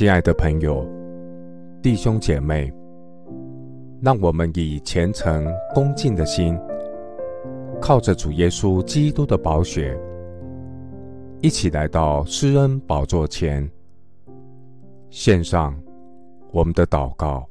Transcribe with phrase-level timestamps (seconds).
[0.00, 0.82] 亲爱的朋友、
[1.82, 2.72] 弟兄姐妹，
[4.00, 6.58] 让我们以虔诚恭敬的心，
[7.82, 9.94] 靠着主耶稣基督的宝血，
[11.42, 13.70] 一起来到施恩宝座前，
[15.10, 15.78] 献上
[16.50, 17.46] 我们的祷告。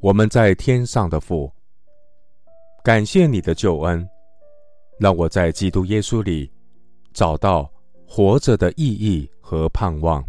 [0.00, 1.48] 我们在天上的父，
[2.82, 4.04] 感谢你的救恩，
[4.98, 6.50] 让我在基督耶稣里
[7.12, 7.70] 找到
[8.16, 10.24] 活着的意义和盼望，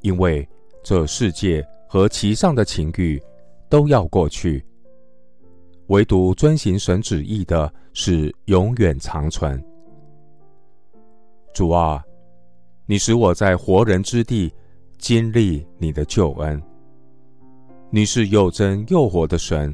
[0.00, 0.44] 因为
[0.82, 3.22] 这世界和其上的情欲
[3.68, 4.66] 都要过去，
[5.86, 9.64] 唯独遵行神旨意的是永远长存。
[11.54, 12.02] 主啊，
[12.84, 14.52] 你使我在活人之地
[14.98, 16.60] 经历你的救恩。
[17.90, 19.72] 你是又真又活的神，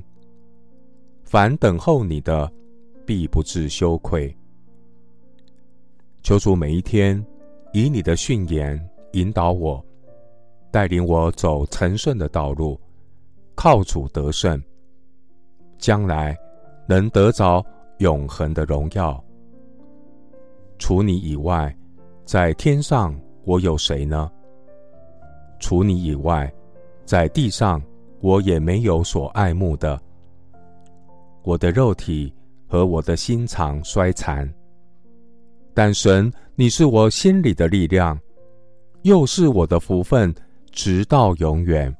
[1.24, 2.52] 凡等候你的，
[3.06, 4.36] 必不致羞愧。
[6.22, 7.22] 求主每一天
[7.72, 8.80] 以你的训言
[9.12, 9.84] 引导我，
[10.70, 12.80] 带领我走成圣的道路，
[13.56, 14.62] 靠主得胜，
[15.78, 16.36] 将来
[16.86, 17.64] 能得着
[17.98, 19.22] 永恒的荣耀。
[20.78, 21.76] 除你以外，
[22.24, 24.30] 在天上我有谁呢？
[25.58, 26.50] 除你以外，
[27.04, 27.82] 在地上
[28.20, 30.00] 我也没有所爱慕的。
[31.42, 32.32] 我的肉体
[32.68, 34.48] 和我的心肠衰残。
[35.74, 38.18] 但神，你是我心里的力量，
[39.02, 40.34] 又是我的福分，
[40.70, 41.94] 直到永远。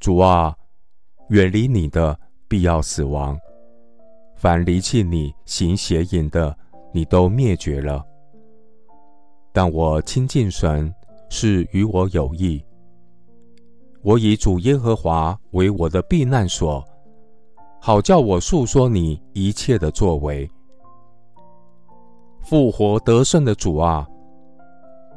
[0.00, 0.54] 主啊，
[1.28, 2.18] 远离你的
[2.48, 3.36] 必要死亡；
[4.34, 6.56] 凡离弃你行邪淫的，
[6.92, 8.04] 你都灭绝了。
[9.52, 10.92] 但我亲近神
[11.28, 12.64] 是与我有益。
[14.02, 16.82] 我以主耶和华为我的避难所，
[17.80, 20.50] 好叫我述说你一切的作为。
[22.44, 24.06] 复活得胜的主啊，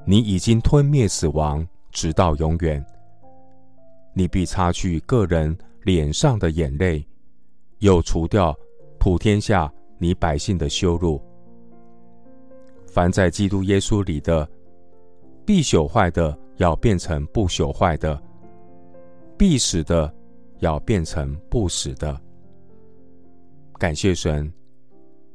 [0.06, 2.84] 你已经吞灭死亡，直到永远。
[4.14, 7.06] 你必擦去个人脸上的眼泪，
[7.80, 8.56] 又除掉
[8.98, 11.22] 普天下你百姓的羞辱。
[12.88, 14.50] 凡在基督耶稣里的，
[15.46, 18.20] 必朽坏的要变成不朽坏的，
[19.38, 20.12] 必死的
[20.60, 22.20] 要变成不死的。
[23.78, 24.52] 感谢神。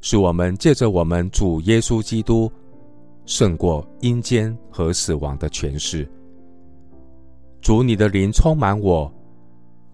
[0.03, 2.51] 是我们借着我们主耶稣基督
[3.25, 6.07] 胜过阴间和死亡的权势。
[7.61, 9.09] 主，你的灵充满我；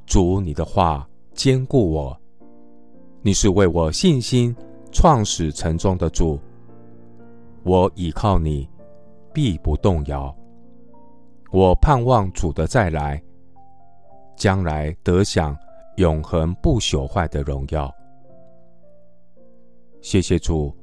[0.06, 2.18] 主，你的话坚固我。
[3.20, 4.56] 你是为我信心
[4.90, 6.40] 创始成终的主。
[7.62, 8.66] 我倚靠你，
[9.34, 10.34] 必不动摇。
[11.52, 13.22] 我盼望主的再来，
[14.36, 15.54] 将来得享
[15.96, 17.94] 永恒不朽坏的荣耀。
[20.10, 20.74] 谢谢主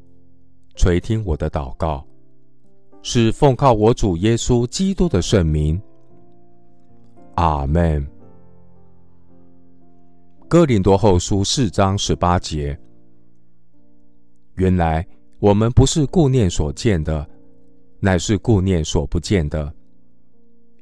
[0.75, 2.05] 垂听我的祷告，
[3.01, 5.81] 是奉靠我主耶稣基督的圣名。
[7.33, 8.07] 阿门。
[10.47, 12.79] 哥林多后书四章十八节。
[14.57, 15.03] 原来
[15.39, 17.27] 我们不是顾念所见的，
[17.99, 19.73] 乃是顾念所不见的，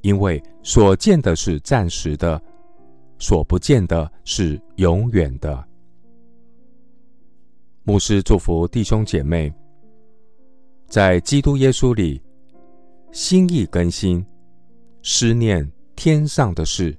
[0.02, 2.42] 因为所见的是暂时的，
[3.18, 5.66] 所不见的是永远的。
[7.86, 9.54] 牧师祝福弟兄姐妹，
[10.88, 12.22] 在基督耶稣里，
[13.12, 14.26] 心意更新，
[15.02, 16.98] 思念天上的事，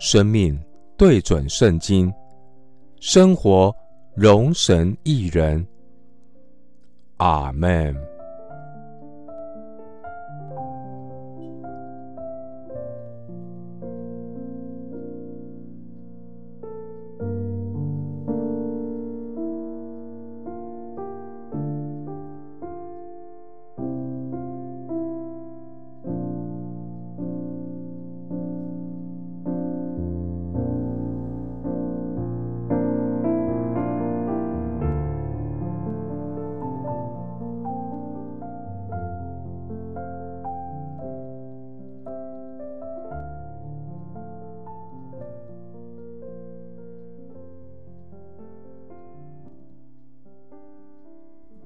[0.00, 0.58] 生命
[0.96, 2.12] 对准圣经，
[2.98, 3.72] 生活
[4.16, 5.64] 容神一人。
[7.18, 8.15] 阿门。